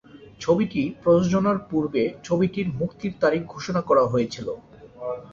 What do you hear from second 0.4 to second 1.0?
ছবিটি